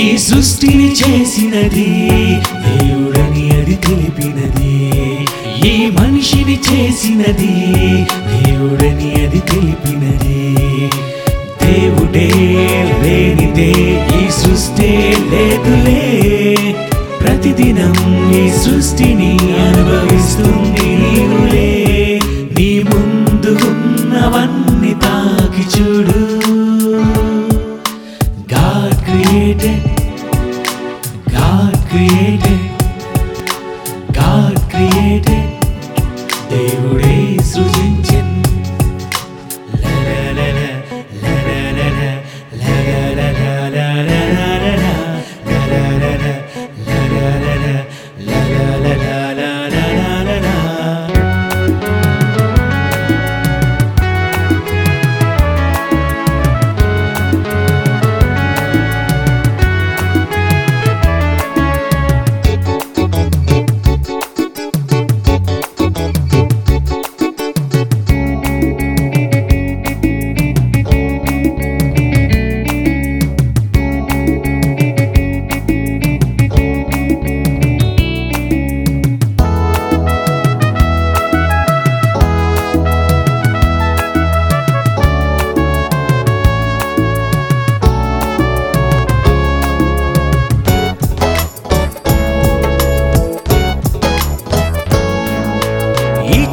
[0.00, 1.86] ఈ సృష్టిని చేసినది
[2.66, 4.92] దేవుడని అది తెలిపినది.
[5.68, 7.54] ఈ మనిషిని చేసినది
[8.32, 10.56] దేవుడని అది తెలిపినది.
[11.62, 12.30] దేవుడే
[13.02, 13.72] లేనిదే
[14.18, 14.90] ఈ సృష్టి
[15.30, 16.02] లేదులే.
[17.20, 17.94] ప్రతిదినం
[18.34, 22.20] ఈ సృష్టిని అనుభవిస్తుంది నీవులే.
[22.58, 26.11] నీ ముందు ఉన్నవన్నీ తాకి చూడు.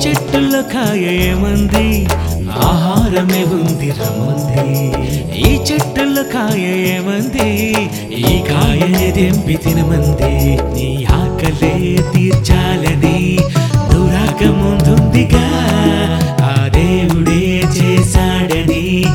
[0.10, 2.08] చెట్టులో కాయ ఏమంది?
[2.52, 4.90] ఆహారమే ఉంది రమ్మంది
[5.40, 6.62] ఈ చెట్టులో కాయ
[6.96, 7.74] ఏమంది?
[8.16, 10.32] ఈ కాయని దెంపి తినమంది.
[10.74, 13.38] నీ ఆకలే తీర్చాలని
[13.94, 15.46] నురాక ముందుందిగా
[16.42, 19.06] ఆ దేవుడే చేశాడని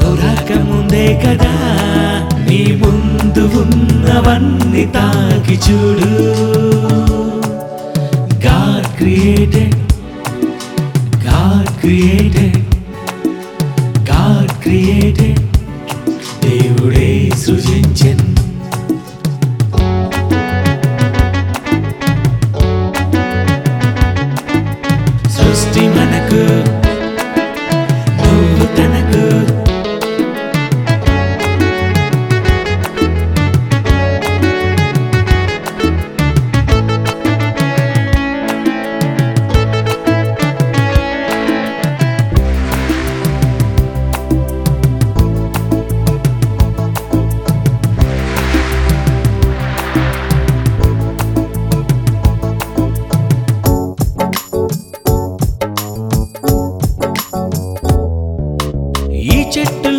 [0.00, 1.54] నురాక ముందే కదా.
[2.48, 6.14] నీ ముందు ఉన్నవన్నీ తాకి చూడు.
[8.46, 9.83] God created,
[11.84, 12.43] created,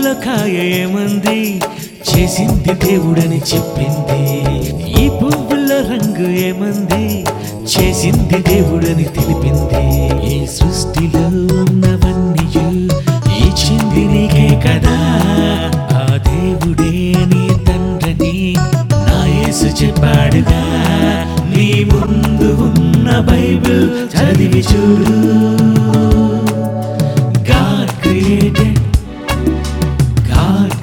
[0.06, 1.62] పూల కాయ ఏమంది?
[2.10, 4.40] చేసింది దేవుడని చెప్పింది.
[5.04, 7.26] ఈ పువ్వుల రంగు ఏమంది?
[7.64, 10.08] చేసింది దేవుడని తెలిపింది.
[10.36, 11.28] ఈ సృష్టిలో
[11.62, 12.50] ఉన్నవన్నీ
[13.38, 14.98] ఇచ్చింది నీకే కదా.
[15.94, 18.56] ఆ దేవుడే నీ తండ్రిని
[18.92, 20.64] నా యేసు చెప్పాడుగా.
[21.58, 25.85] నీ ముందు ఉన్న బైబిల్ చదివి చూడు.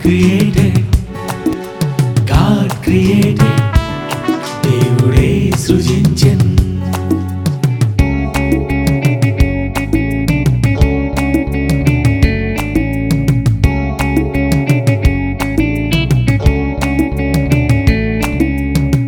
[0.05, 0.75] Created,
[2.31, 3.57] God created,
[4.65, 6.43] దేవుడే సృజించెన్.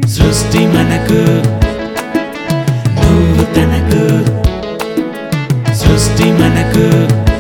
[0.08, 1.20] సృష్టి మనకు
[3.00, 4.04] నువ్వు తనకు.
[5.74, 7.33] సృష్టి మనకు